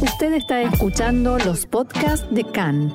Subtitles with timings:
[0.00, 2.94] Usted está escuchando los podcasts de CAN.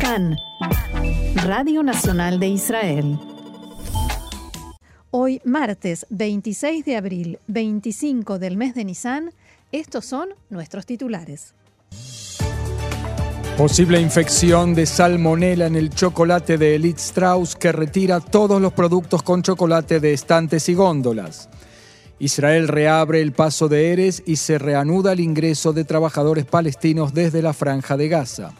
[0.00, 0.36] CAN,
[1.44, 3.18] Radio Nacional de Israel.
[5.12, 9.30] Hoy, martes 26 de abril, 25 del mes de Nisan,
[9.70, 11.54] estos son nuestros titulares.
[13.56, 19.22] Posible infección de salmonela en el chocolate de Elite Strauss que retira todos los productos
[19.22, 21.48] con chocolate de estantes y góndolas.
[22.20, 27.40] Israel reabre el paso de Eres y se reanuda el ingreso de trabajadores palestinos desde
[27.40, 28.52] la franja de Gaza.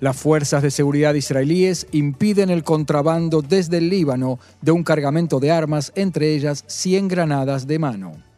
[0.00, 5.52] Las fuerzas de seguridad israelíes impiden el contrabando desde el Líbano de un cargamento de
[5.52, 8.29] armas, entre ellas 100 granadas de mano.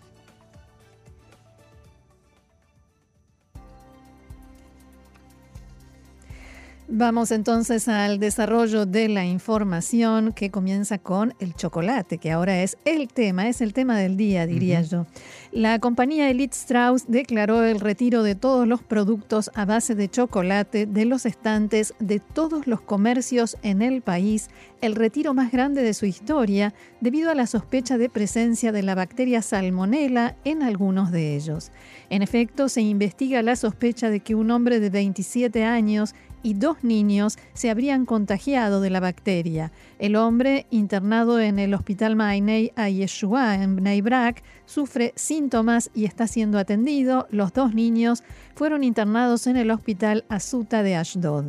[6.94, 12.76] Vamos entonces al desarrollo de la información que comienza con el chocolate, que ahora es
[12.84, 15.06] el tema, es el tema del día, diría yo.
[15.52, 20.86] La compañía Elite Strauss declaró el retiro de todos los productos a base de chocolate
[20.86, 24.48] de los estantes de todos los comercios en el país,
[24.80, 28.94] el retiro más grande de su historia, debido a la sospecha de presencia de la
[28.94, 31.70] bacteria salmonella en algunos de ellos.
[32.08, 36.82] En efecto, se investiga la sospecha de que un hombre de 27 años y dos
[36.82, 39.72] niños se habrían contagiado de la bacteria.
[39.98, 46.04] El hombre, internado en el hospital Mainei a Yeshua en Bnei Brak, sufre síntomas y
[46.04, 47.26] está siendo atendido.
[47.30, 48.22] Los dos niños
[48.54, 51.46] fueron internados en el hospital Asuta de Ashdod.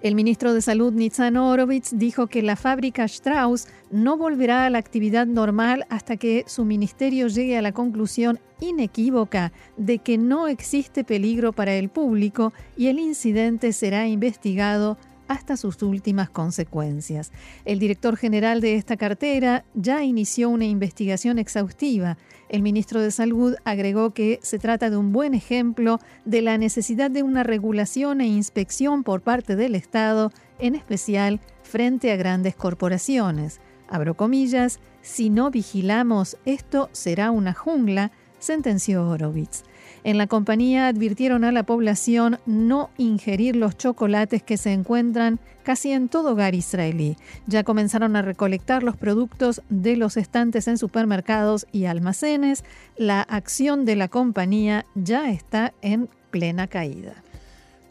[0.00, 4.78] El ministro de Salud Nitzan Horowitz dijo que la fábrica Strauss no volverá a la
[4.78, 11.02] actividad normal hasta que su ministerio llegue a la conclusión inequívoca de que no existe
[11.02, 17.32] peligro para el público y el incidente será investigado hasta sus últimas consecuencias.
[17.64, 22.18] El director general de esta cartera ya inició una investigación exhaustiva.
[22.48, 27.10] El ministro de Salud agregó que se trata de un buen ejemplo de la necesidad
[27.10, 33.60] de una regulación e inspección por parte del Estado, en especial frente a grandes corporaciones.
[33.88, 39.62] Abro comillas, si no vigilamos, esto será una jungla, sentenció Horowitz.
[40.06, 45.90] En la compañía advirtieron a la población no ingerir los chocolates que se encuentran casi
[45.90, 47.16] en todo hogar israelí.
[47.48, 52.62] Ya comenzaron a recolectar los productos de los estantes en supermercados y almacenes.
[52.96, 57.24] La acción de la compañía ya está en plena caída.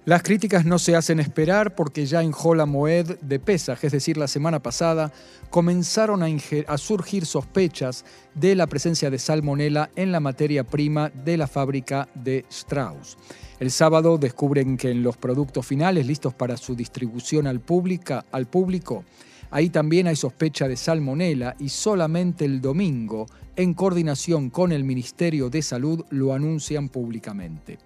[0.05, 4.17] Las críticas no se hacen esperar porque ya en Jola Moed de Pesaj, es decir,
[4.17, 5.11] la semana pasada,
[5.49, 8.05] comenzaron a, surgir sospechas
[8.35, 13.17] de la presencia de salmonela en la materia prima de la fábrica de Strauss.
[13.59, 17.63] El sábado descubren que en los productos finales listos para su distribución al,
[18.31, 19.05] al público,
[19.49, 25.49] ahí también hay sospecha de salmonela y solamente el domingo, en coordinación con el Ministerio
[25.49, 27.79] de Salud, lo anuncian públicamente.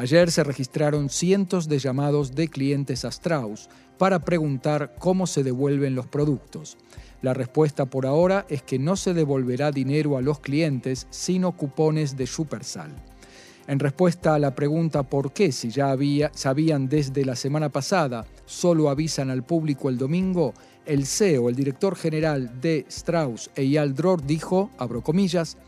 [0.00, 3.68] Ayer se registraron cientos de llamados de clientes a Strauss
[3.98, 6.78] para preguntar cómo se devuelven los productos.
[7.20, 12.16] La respuesta por ahora es que no se devolverá dinero a los clientes, sino cupones
[12.16, 12.96] de Supersal.
[13.66, 15.94] En respuesta a la pregunta por qué, si ya
[16.32, 20.54] sabían desde la semana pasada, solo avisan al público el domingo,
[20.86, 25.58] el CEO, el director general de Strauss, Eyal Dror, dijo, abro comillas,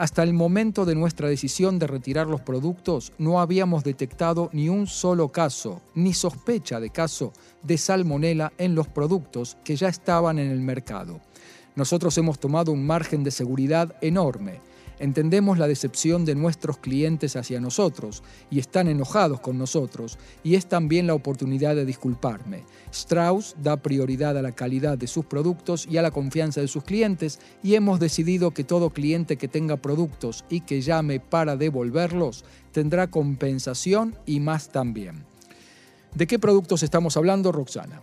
[0.00, 4.86] hasta el momento de nuestra decisión de retirar los productos, no habíamos detectado ni un
[4.86, 10.50] solo caso, ni sospecha de caso de salmonela en los productos que ya estaban en
[10.50, 11.20] el mercado.
[11.76, 14.62] Nosotros hemos tomado un margen de seguridad enorme
[15.00, 20.66] Entendemos la decepción de nuestros clientes hacia nosotros y están enojados con nosotros y es
[20.66, 22.64] también la oportunidad de disculparme.
[22.92, 26.84] Strauss da prioridad a la calidad de sus productos y a la confianza de sus
[26.84, 32.44] clientes y hemos decidido que todo cliente que tenga productos y que llame para devolverlos
[32.70, 35.24] tendrá compensación y más también.
[36.14, 38.02] ¿De qué productos estamos hablando, Roxana?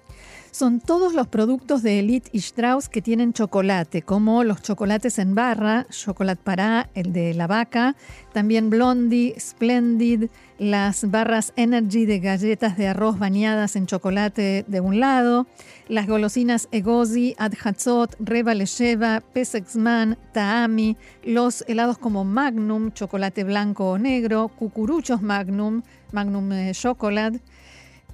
[0.58, 5.36] Son todos los productos de Elite y Strauss que tienen chocolate, como los chocolates en
[5.36, 7.96] barra, Chocolate Para, el de la vaca,
[8.34, 15.00] también Blondie, Splendid, las barras Energy de galletas de arroz bañadas en chocolate de un
[15.00, 15.46] lado,
[15.90, 24.00] las golosinas Egozi, Adhatzot, Reba Lesheva, Pesexman, Taami, los helados como Magnum, chocolate blanco o
[24.00, 27.42] negro, cucuruchos Magnum, Magnum eh, Chocolate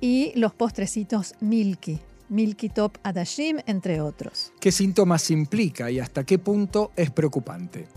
[0.01, 2.01] y los postrecitos Milky.
[2.29, 4.53] Milky Top Adashim, entre otros.
[4.59, 7.87] ¿Qué síntomas implica y hasta qué punto es preocupante?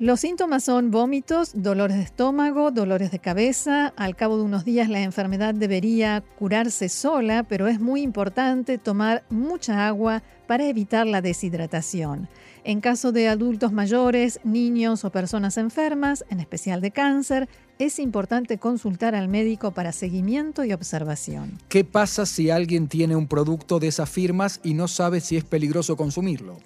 [0.00, 3.92] Los síntomas son vómitos, dolores de estómago, dolores de cabeza.
[3.96, 9.24] Al cabo de unos días la enfermedad debería curarse sola, pero es muy importante tomar
[9.28, 12.28] mucha agua para evitar la deshidratación.
[12.62, 17.48] En caso de adultos mayores, niños o personas enfermas, en especial de cáncer,
[17.78, 21.58] es importante consultar al médico para seguimiento y observación.
[21.68, 25.44] ¿Qué pasa si alguien tiene un producto de esas firmas y no sabe si es
[25.44, 26.56] peligroso consumirlo?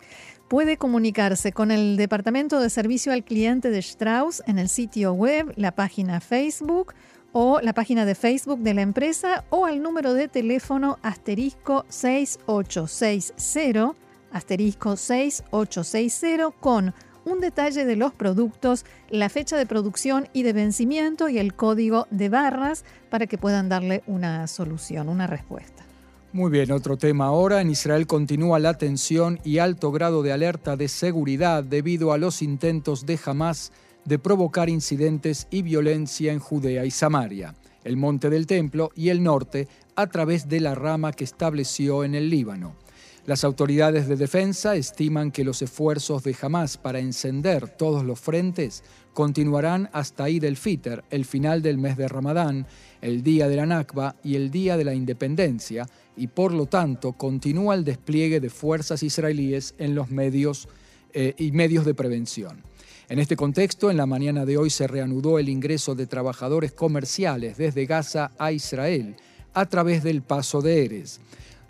[0.49, 5.55] Puede comunicarse con el Departamento de Servicio al Cliente de Strauss en el sitio web,
[5.57, 6.93] la página Facebook
[7.33, 13.95] o la página de Facebook de la empresa o al número de teléfono asterisco 6860,
[14.31, 16.93] asterisco 6860 con
[17.25, 22.07] un detalle de los productos, la fecha de producción y de vencimiento y el código
[22.11, 25.85] de barras para que puedan darle una solución, una respuesta.
[26.33, 27.61] Muy bien, otro tema ahora.
[27.61, 32.41] En Israel continúa la tensión y alto grado de alerta de seguridad debido a los
[32.41, 33.71] intentos de Hamas
[34.07, 37.55] de provocar incidentes y violencia en Judea y Samaria,
[37.85, 42.15] el monte del templo y el norte a través de la rama que estableció en
[42.15, 42.82] el Líbano.
[43.25, 48.83] Las autoridades de defensa estiman que los esfuerzos de Hamas para encender todos los frentes
[49.13, 52.67] continuarán hasta Eid el-Fitr, el final del mes de Ramadán,
[53.01, 55.87] el día de la Nakba y el día de la independencia,
[56.17, 60.69] y por lo tanto continúa el despliegue de fuerzas israelíes en los medios
[61.13, 62.61] eh, y medios de prevención.
[63.09, 67.57] En este contexto, en la mañana de hoy se reanudó el ingreso de trabajadores comerciales
[67.57, 69.15] desde Gaza a Israel
[69.55, 71.21] a través del paso de Eres.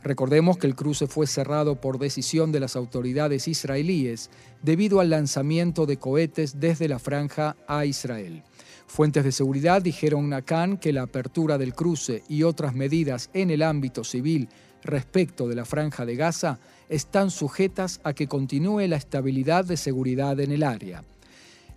[0.05, 4.31] Recordemos que el cruce fue cerrado por decisión de las autoridades israelíes
[4.63, 8.43] debido al lanzamiento de cohetes desde la franja a Israel.
[8.87, 13.51] Fuentes de seguridad dijeron a Khan que la apertura del cruce y otras medidas en
[13.51, 14.49] el ámbito civil
[14.83, 16.59] respecto de la franja de Gaza
[16.89, 21.05] están sujetas a que continúe la estabilidad de seguridad en el área.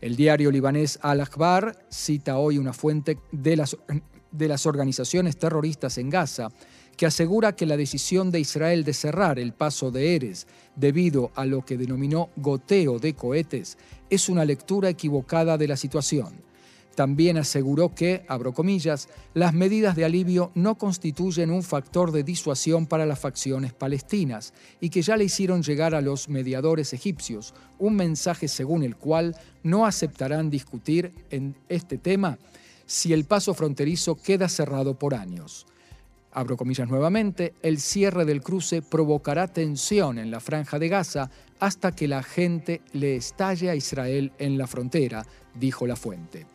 [0.02, 3.78] El diario libanés Al-Akhbar cita hoy una fuente de las,
[4.32, 6.50] de las organizaciones terroristas en Gaza
[6.98, 11.46] que asegura que la decisión de Israel de cerrar el paso de Eres debido a
[11.46, 13.78] lo que denominó goteo de cohetes
[14.10, 16.46] es una lectura equivocada de la situación.
[16.96, 22.88] También aseguró que, abro comillas, las medidas de alivio no constituyen un factor de disuasión
[22.88, 27.98] para las facciones palestinas y que ya le hicieron llegar a los mediadores egipcios un
[27.98, 32.38] mensaje según el cual no aceptarán discutir en este tema
[32.86, 35.66] si el paso fronterizo queda cerrado por años.
[36.36, 41.30] Abro comillas nuevamente, el cierre del cruce provocará tensión en la franja de Gaza
[41.62, 45.26] hasta que la gente le estalle a Israel en la frontera,
[45.58, 46.46] dijo la fuente.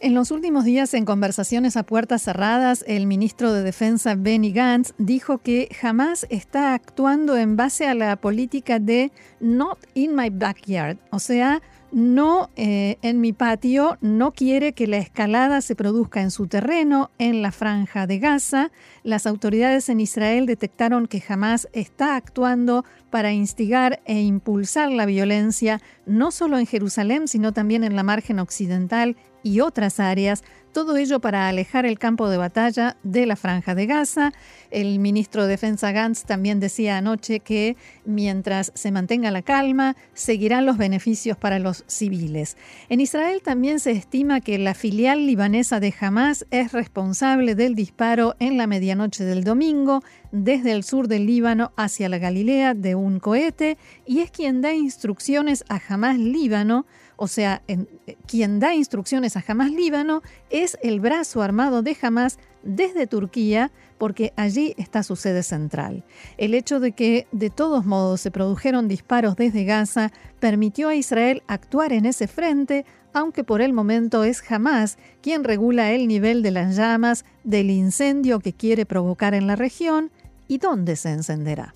[0.00, 4.92] En los últimos días, en conversaciones a puertas cerradas, el ministro de Defensa Benny Gantz
[4.98, 9.10] dijo que jamás está actuando en base a la política de
[9.40, 11.62] not in my backyard, o sea,
[11.92, 17.10] no eh, en mi patio, no quiere que la escalada se produzca en su terreno,
[17.18, 18.70] en la franja de Gaza.
[19.02, 25.80] Las autoridades en Israel detectaron que jamás está actuando para instigar e impulsar la violencia,
[26.06, 31.20] no solo en Jerusalén, sino también en la margen occidental y otras áreas, todo ello
[31.20, 34.32] para alejar el campo de batalla de la franja de Gaza.
[34.70, 40.66] El ministro de Defensa Gantz también decía anoche que mientras se mantenga la calma, seguirán
[40.66, 42.56] los beneficios para los civiles.
[42.88, 48.36] En Israel también se estima que la filial libanesa de Hamas es responsable del disparo
[48.38, 53.18] en la medianoche del domingo desde el sur del Líbano hacia la Galilea de un
[53.18, 56.86] cohete y es quien da instrucciones a Hamas Líbano
[57.18, 57.84] o sea, eh,
[58.26, 64.32] quien da instrucciones a Hamas Líbano es el brazo armado de Hamas desde Turquía, porque
[64.36, 66.04] allí está su sede central.
[66.36, 71.42] El hecho de que de todos modos se produjeron disparos desde Gaza permitió a Israel
[71.48, 76.52] actuar en ese frente, aunque por el momento es Hamas quien regula el nivel de
[76.52, 80.12] las llamas del incendio que quiere provocar en la región
[80.46, 81.74] y dónde se encenderá.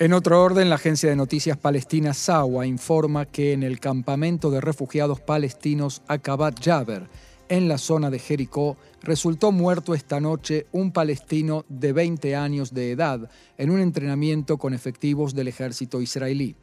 [0.00, 4.60] En otro orden, la agencia de noticias palestina SAWA informa que en el campamento de
[4.60, 7.08] refugiados palestinos Akabat Jaber,
[7.48, 12.92] en la zona de Jericó, resultó muerto esta noche un palestino de 20 años de
[12.92, 16.54] edad en un entrenamiento con efectivos del ejército israelí.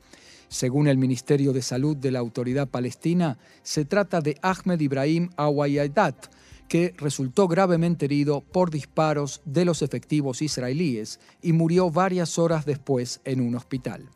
[0.47, 6.27] Según el Ministerio de Salud de la Autoridad Palestina, se trata de Ahmed Ibrahim Awayadat,
[6.67, 13.21] que resultó gravemente herido por disparos de los efectivos israelíes y murió varias horas después
[13.23, 14.09] en un hospital.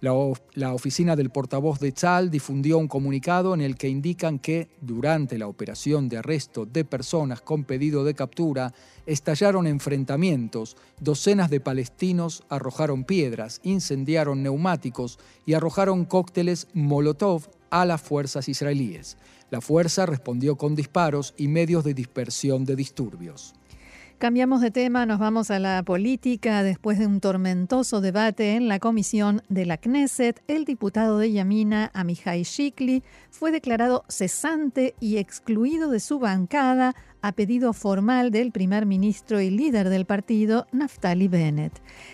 [0.00, 5.38] La, oficina del portavoz de Tzal difundió un comunicado en el que indican que durante
[5.38, 8.74] la operación de arresto de personas con pedido de captura
[9.06, 18.02] estallaron enfrentamientos, docenas de palestinos arrojaron piedras, incendiaron neumáticos y arrojaron cócteles Molotov a las
[18.02, 19.16] fuerzas israelíes.
[19.50, 23.54] La fuerza respondió con disparos y medios de dispersión de disturbios.
[24.18, 26.62] Cambiamos de tema, nos vamos a la política.
[26.62, 31.90] Después de un tormentoso debate en la comisión de la Knesset, el diputado de Yamina,
[31.92, 38.86] Amihai Shikli, fue declarado cesante y excluido de su bancada a pedido formal del primer
[38.86, 41.72] ministro y líder del partido, Naftali Bennett.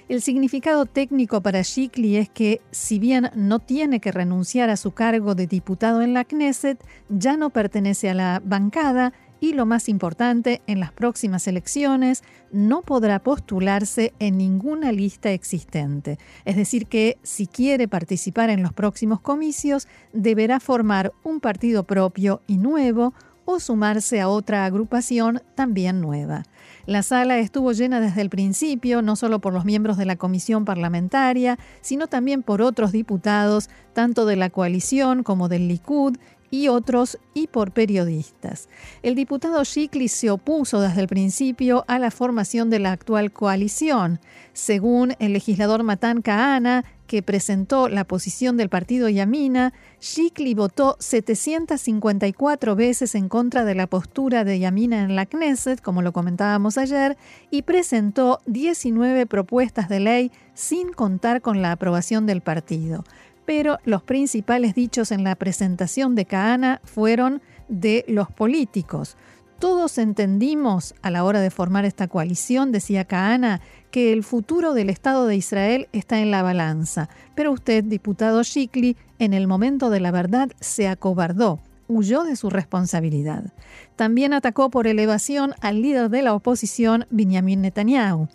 [0.09, 4.93] El significado técnico para Shikli es que, si bien no tiene que renunciar a su
[4.93, 9.91] cargo de diputado en la Knesset, ya no pertenece a la bancada y lo más
[9.91, 16.19] importante, en las próximas elecciones no podrá postularse en ninguna lista existente.
[16.47, 22.41] Es decir, que si quiere participar en los próximos comicios, deberá formar un partido propio
[22.47, 23.13] y nuevo
[23.45, 26.45] o sumarse a otra agrupación también nueva.
[26.87, 30.65] La sala estuvo llena desde el principio, no solo por los miembros de la comisión
[30.65, 36.17] parlamentaria, sino también por otros diputados, tanto de la coalición como del Likud,
[36.53, 38.69] y otros y por periodistas.
[39.03, 44.21] El diputado Shikli se opuso desde el principio a la formación de la actual coalición.
[44.53, 52.77] Según el legislador Matan Kahana, que presentó la posición del partido Yamina, Shikli votó 754
[52.77, 57.17] veces en contra de la postura de Yamina en la Knesset, como lo comentábamos ayer,
[57.51, 63.05] y presentó 19 propuestas de ley sin contar con la aprobación del partido
[63.45, 69.17] pero los principales dichos en la presentación de Kahana fueron de los políticos.
[69.59, 73.61] Todos entendimos a la hora de formar esta coalición, decía Kahana,
[73.93, 78.97] que el futuro del Estado de Israel está en la balanza, pero usted, diputado Shikli,
[79.21, 83.53] en el momento de la verdad se acobardó, huyó de su responsabilidad.
[83.95, 88.29] También atacó por elevación al líder de la oposición, Benjamin Netanyahu.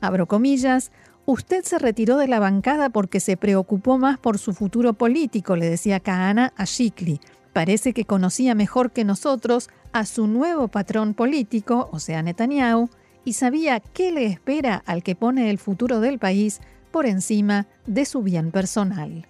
[0.00, 0.92] Abro comillas,
[1.26, 5.70] Usted se retiró de la bancada porque se preocupó más por su futuro político, le
[5.70, 7.18] decía Kahana a Shikli.
[7.54, 12.90] Parece que conocía mejor que nosotros a su nuevo patrón político, o sea, Netanyahu,
[13.24, 18.04] y sabía qué le espera al que pone el futuro del país por encima de
[18.04, 19.26] su bien personal.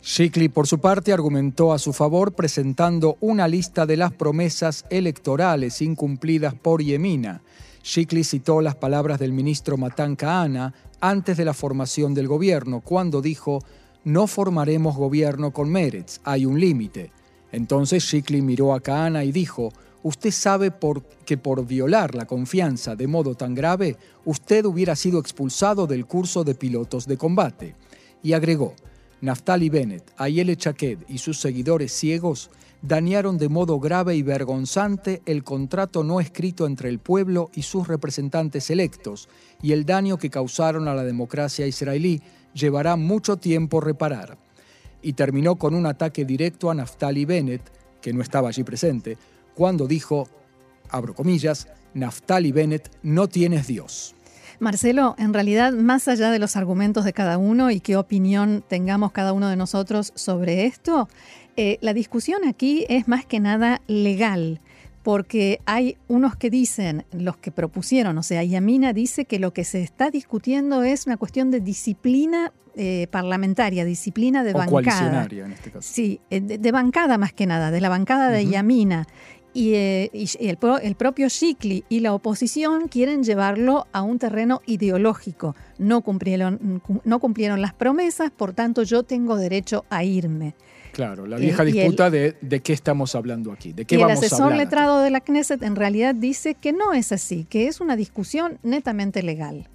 [0.00, 5.82] Shikli, por su parte, argumentó a su favor presentando una lista de las promesas electorales
[5.82, 7.42] incumplidas por Yemina
[7.84, 10.72] Shikli citó las palabras del ministro Matan Kahana
[11.02, 13.62] antes de la formación del gobierno, cuando dijo,
[14.04, 17.12] no formaremos gobierno con Meretz, hay un límite.
[17.52, 19.70] Entonces Shikli miró a Kahana y dijo,
[20.02, 20.72] usted sabe
[21.26, 26.42] que por violar la confianza de modo tan grave, usted hubiera sido expulsado del curso
[26.42, 27.76] de pilotos de combate.
[28.22, 28.74] Y agregó,
[29.20, 32.50] Naftali Bennett, Ayele Chaked y sus seguidores ciegos
[32.86, 37.88] dañaron de modo grave y vergonzante el contrato no escrito entre el pueblo y sus
[37.88, 39.28] representantes electos,
[39.62, 42.20] y el daño que causaron a la democracia israelí
[42.52, 44.36] llevará mucho tiempo reparar.
[45.00, 47.62] Y terminó con un ataque directo a Naftali Bennett,
[48.02, 49.16] que no estaba allí presente,
[49.54, 50.28] cuando dijo,
[50.90, 54.14] abro comillas, Naftali Bennett, no tienes Dios.
[54.64, 59.12] Marcelo, en realidad, más allá de los argumentos de cada uno y qué opinión tengamos
[59.12, 61.08] cada uno de nosotros sobre esto,
[61.56, 64.60] eh, la discusión aquí es más que nada legal,
[65.04, 69.64] porque hay unos que dicen, los que propusieron, o sea, Yamina dice que lo que
[69.64, 75.28] se está discutiendo es una cuestión de disciplina eh, parlamentaria, disciplina de bancada.
[75.30, 75.88] en este caso.
[75.88, 79.06] Sí, eh, de, bancada más que nada, de la bancada de Yamina.
[79.54, 85.54] Y, el, el, propio Shikli y la oposición quieren llevarlo a un terreno ideológico.
[85.78, 90.54] No cumplieron, no cumplieron las promesas, por tanto yo tengo derecho a irme.
[90.92, 94.54] Claro, la vieja disputa de, de, qué estamos hablando aquí, de qué y el asesor
[94.54, 98.58] letrado de la Knesset en realidad dice que no es así, que es una discusión
[98.62, 99.68] netamente legal.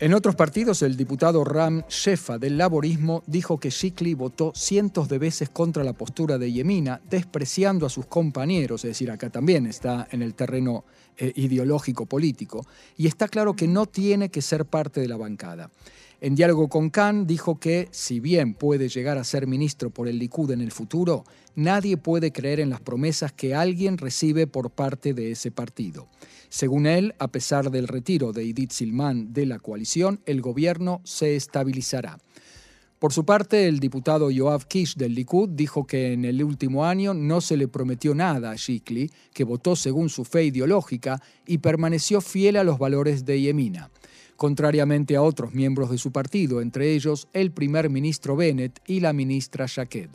[0.00, 5.18] En otros partidos, el diputado Ram Shefa del laborismo dijo que Shikli votó cientos de
[5.18, 10.08] veces contra la postura de Yemina, despreciando a sus compañeros, es decir, acá también está
[10.10, 10.86] en el terreno
[11.18, 12.66] eh, ideológico político,
[12.96, 15.70] y está claro que no tiene que ser parte de la bancada.
[16.22, 20.18] En diálogo con Khan dijo que, si bien puede llegar a ser ministro por el
[20.18, 21.24] Likud en el futuro,
[21.56, 26.08] nadie puede creer en las promesas que alguien recibe por parte de ese partido.
[26.50, 31.36] Según él, a pesar del retiro de Edith Silman de la coalición, el gobierno se
[31.36, 32.18] estabilizará.
[32.98, 37.14] Por su parte, el diputado Yoav Kish del Likud dijo que en el último año
[37.14, 42.20] no se le prometió nada a Shikli, que votó según su fe ideológica y permaneció
[42.20, 43.90] fiel a los valores de Yemina.
[44.36, 49.12] contrariamente a otros miembros de su partido, entre ellos el primer ministro Bennett y la
[49.12, 50.08] ministra Shaked.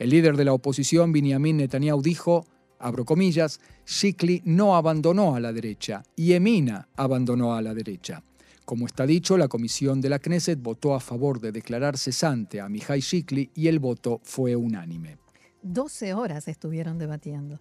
[0.00, 2.46] El líder de la oposición, Benjamin Netanyahu, dijo,
[2.84, 8.22] abro comillas, Shikli no abandonó a la derecha, y Emina abandonó a la derecha.
[8.64, 12.68] Como está dicho, la comisión de la Knesset votó a favor de declarar cesante a
[12.68, 15.23] Mihai Shikli y el voto fue unánime.
[15.64, 17.58] 12 horas estuvieron debatiendo.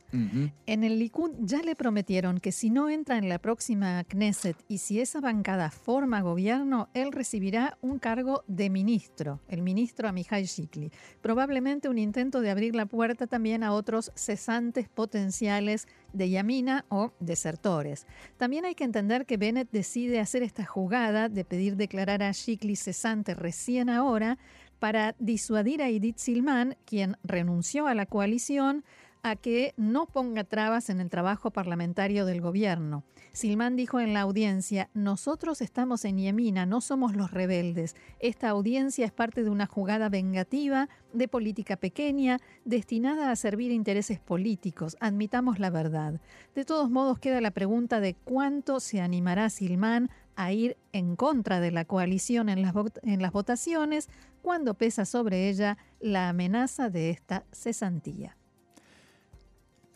[0.65, 4.79] En el Likud ya le prometieron que si no entra en la próxima Knesset y
[4.79, 10.91] si esa bancada forma gobierno, él recibirá un cargo de ministro, el ministro Amihai Shikli.
[11.21, 17.13] Probablemente un intento de abrir la puerta también a otros cesantes potenciales de Yamina o
[17.19, 18.05] desertores.
[18.37, 22.75] También hay que entender que Bennett decide hacer esta jugada de pedir declarar a Shikli
[22.75, 24.37] cesante recién ahora
[24.83, 28.83] para disuadir a Edith Silman, quien renunció a la coalición,
[29.21, 33.05] a que no ponga trabas en el trabajo parlamentario del gobierno.
[33.31, 37.95] Silman dijo en la audiencia, nosotros estamos en Yemina, no somos los rebeldes.
[38.19, 44.19] Esta audiencia es parte de una jugada vengativa de política pequeña destinada a servir intereses
[44.19, 44.97] políticos.
[44.99, 46.19] Admitamos la verdad.
[46.55, 51.59] De todos modos queda la pregunta de cuánto se animará Silman a ir en contra
[51.61, 52.73] de la coalición en las,
[53.03, 54.09] en las votaciones
[54.43, 58.37] cuando pesa sobre ella la amenaza de esta cesantía.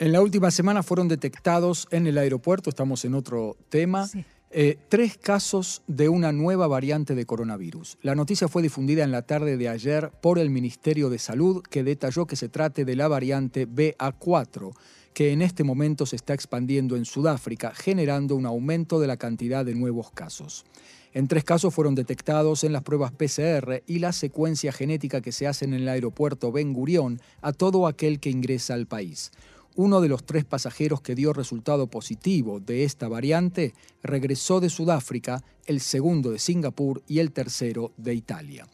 [0.00, 4.08] En la última semana fueron detectados en el aeropuerto, estamos en otro tema,
[4.50, 7.98] eh, tres casos de una nueva variante de coronavirus.
[8.00, 11.84] La noticia fue difundida en la tarde de ayer por el Ministerio de Salud, que
[11.84, 14.72] detalló que se trate de la variante BA4
[15.12, 19.64] que en este momento se está expandiendo en Sudáfrica, generando un aumento de la cantidad
[19.64, 20.64] de nuevos casos.
[21.18, 25.48] En tres casos fueron detectados en las pruebas PCR y la secuencia genética que se
[25.48, 29.32] hace en el aeropuerto Ben Gurión a todo aquel que ingresa al país.
[29.74, 35.42] Uno de los tres pasajeros que dio resultado positivo de esta variante regresó de Sudáfrica,
[35.66, 38.68] el segundo de Singapur y el tercero de Italia.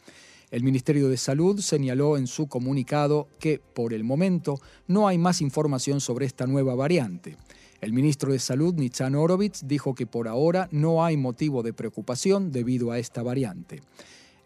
[0.51, 5.41] El Ministerio de Salud señaló en su comunicado que, por el momento, no hay más
[5.41, 7.39] información sobre esta nueva variante.
[7.85, 12.51] El ministro de Salud, Nitzan Orovitz, dijo que por ahora no hay motivo de preocupación
[12.51, 13.83] debido a esta variante.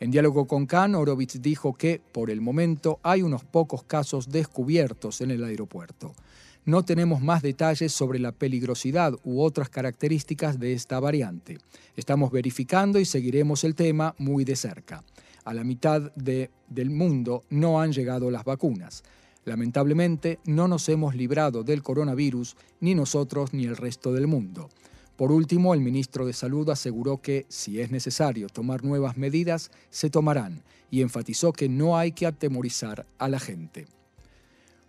[0.00, 5.20] En diálogo con Khan, Orovitz dijo que, por el momento, hay unos pocos casos descubiertos
[5.20, 6.16] en el aeropuerto.
[6.64, 11.58] No tenemos más detalles sobre la peligrosidad u otras características de esta variante.
[11.94, 15.04] Estamos verificando y seguiremos el tema muy de cerca
[15.48, 19.02] a la mitad del mundo no han llegado las vacunas.
[19.48, 24.68] Lamentablemente, no nos hemos librado del coronavirus, ni nosotros ni el resto del mundo.
[25.16, 30.10] Por último, el ministro de Salud aseguró que, si es necesario tomar nuevas medidas, se
[30.10, 33.86] tomarán, y enfatizó que no hay que atemorizar a la gente.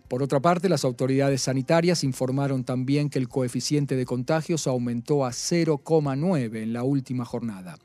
[0.08, 5.30] Por otra parte, las autoridades sanitarias informaron también que el coeficiente de contagios aumentó a
[5.30, 7.78] 0,9 en la última jornada.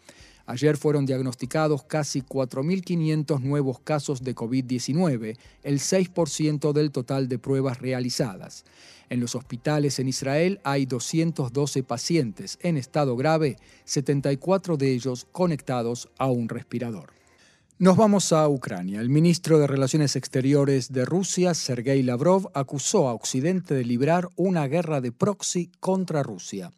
[0.48, 7.80] Ayer fueron diagnosticados casi 4.500 nuevos casos de COVID-19, el 6% del total de pruebas
[7.80, 8.64] realizadas.
[9.10, 16.10] En los hospitales en Israel hay 212 pacientes en estado grave, 74 de ellos conectados
[16.20, 17.14] a un respirador.
[17.78, 19.02] Nos vamos a Ucrania.
[19.02, 24.68] El ministro de Relaciones Exteriores de Rusia, Sergei Lavrov, acusó a Occidente de librar una
[24.68, 26.72] guerra de proxy contra Rusia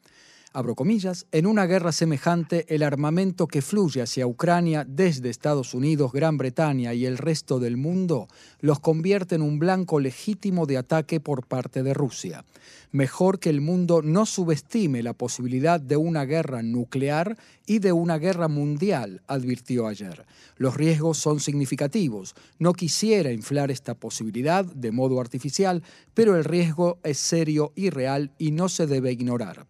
[0.57, 6.11] abro comillas, en una guerra semejante el armamento que fluye hacia Ucrania desde Estados Unidos,
[6.11, 8.27] Gran Bretaña y el resto del mundo
[8.59, 12.43] los convierte en un blanco legítimo de ataque por parte de Rusia.
[12.91, 18.17] Mejor que el mundo no subestime la posibilidad de una guerra nuclear y de una
[18.17, 20.25] guerra mundial, advirtió ayer.
[20.55, 22.33] Los riesgos son significativos.
[22.57, 25.83] No quisiera inflar esta posibilidad de modo artificial,
[26.15, 29.67] pero el riesgo es serio y real y no se debe ignorar.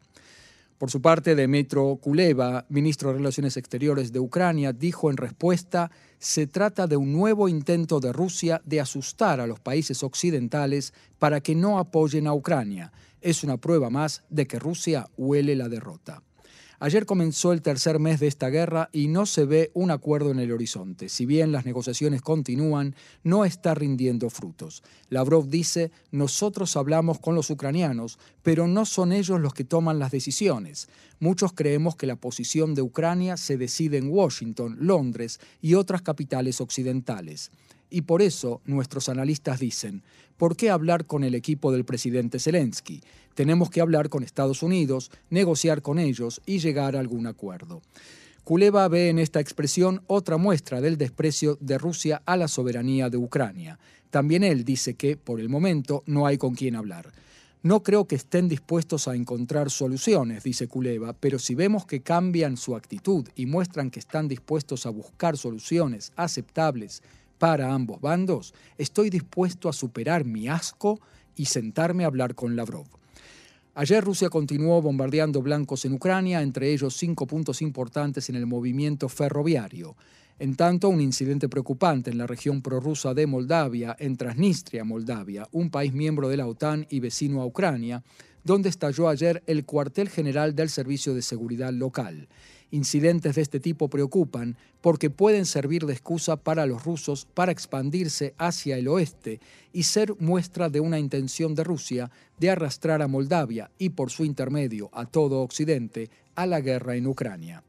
[0.77, 6.45] Por su parte, Demetro Kuleva, ministro de Relaciones Exteriores de Ucrania, dijo en respuesta, se
[6.45, 11.55] trata de un nuevo intento de Rusia de asustar a los países occidentales para que
[11.55, 12.91] no apoyen a Ucrania.
[13.21, 16.21] Es una prueba más de que Rusia huele la derrota.
[16.79, 20.37] Ayer comenzó el tercer mes de esta guerra y no se ve un acuerdo en
[20.37, 21.09] el horizonte.
[21.09, 24.83] Si bien las negociaciones continúan, no está rindiendo frutos.
[25.09, 30.11] Lavrov dice, nosotros hablamos con los ucranianos, pero no son ellos los que toman las
[30.11, 30.87] decisiones.
[31.19, 36.61] Muchos creemos que la posición de Ucrania se decide en Washington, Londres y otras capitales
[36.61, 37.49] occidentales.
[37.89, 40.03] Y por eso nuestros analistas dicen,
[40.37, 43.01] ¿por qué hablar con el equipo del presidente Zelensky?
[43.33, 47.81] Tenemos que hablar con Estados Unidos, negociar con ellos y llegar a algún acuerdo.
[48.43, 53.17] Kuleva ve en esta expresión otra muestra del desprecio de Rusia a la soberanía de
[53.17, 53.77] Ucrania.
[54.09, 57.11] También él dice que, por el momento, no hay con quién hablar.
[57.63, 62.55] No creo que estén dispuestos a encontrar soluciones, dice Kuleva, pero si vemos que cambian
[62.55, 67.03] su actitud y muestran que están dispuestos a buscar soluciones aceptables
[67.37, 70.99] para ambos bandos, estoy dispuesto a superar mi asco
[71.35, 72.87] y sentarme a hablar con Lavrov.
[73.75, 79.07] Ayer Rusia continuó bombardeando blancos en Ucrania, entre ellos cinco puntos importantes en el movimiento
[79.07, 79.95] ferroviario.
[80.39, 85.69] En tanto, un incidente preocupante en la región prorrusa de Moldavia, en Transnistria, Moldavia, un
[85.69, 88.03] país miembro de la OTAN y vecino a Ucrania,
[88.43, 92.29] donde estalló ayer el cuartel general del Servicio de Seguridad Local.
[92.71, 98.33] Incidentes de este tipo preocupan porque pueden servir de excusa para los rusos para expandirse
[98.37, 99.39] hacia el oeste
[99.71, 104.25] y ser muestra de una intención de Rusia de arrastrar a Moldavia y por su
[104.25, 107.63] intermedio a todo Occidente a la guerra en Ucrania.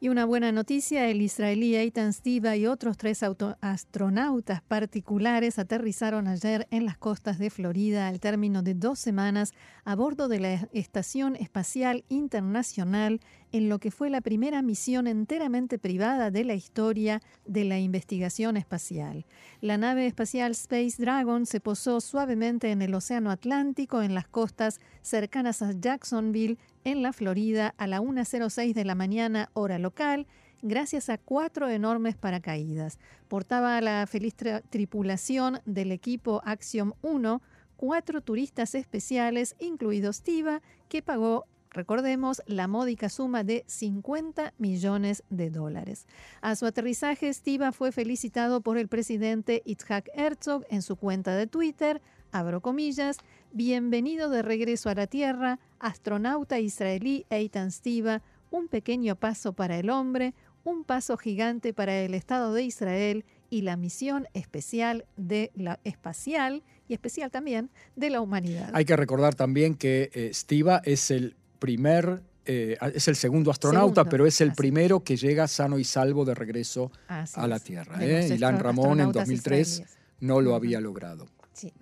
[0.00, 3.24] Y una buena noticia, el israelí Eitan Stiva y otros tres
[3.60, 9.96] astronautas particulares aterrizaron ayer en las costas de Florida al término de dos semanas a
[9.96, 16.30] bordo de la Estación Espacial Internacional en lo que fue la primera misión enteramente privada
[16.30, 19.26] de la historia de la investigación espacial.
[19.60, 24.80] La nave espacial Space Dragon se posó suavemente en el Océano Atlántico en las costas
[25.02, 26.58] cercanas a Jacksonville,
[26.88, 30.26] en la Florida, a la 1.06 de la mañana hora local,
[30.62, 32.98] gracias a cuatro enormes paracaídas.
[33.28, 34.34] Portaba la feliz
[34.70, 37.42] tripulación del equipo Axiom 1
[37.76, 45.50] cuatro turistas especiales, incluido Stiva, que pagó recordemos, la módica suma de 50 millones de
[45.50, 46.06] dólares.
[46.40, 51.46] A su aterrizaje, Stiva fue felicitado por el presidente Itzhak Herzog en su cuenta de
[51.46, 52.00] Twitter,
[52.32, 53.18] abro comillas,
[53.52, 59.90] bienvenido de regreso a la Tierra, astronauta israelí Eitan Stiva, un pequeño paso para el
[59.90, 60.34] hombre,
[60.64, 66.62] un paso gigante para el Estado de Israel y la misión especial de la espacial
[66.88, 68.70] y especial también de la humanidad.
[68.74, 74.04] Hay que recordar también que eh, Stiva es el primer, eh, es el segundo astronauta,
[74.04, 77.96] pero es el primero que llega sano y salvo de regreso a la Tierra.
[78.04, 78.28] ¿eh?
[78.34, 79.82] Ilan Ramón en 2003
[80.20, 81.26] no lo había logrado.
[81.52, 81.72] Sí.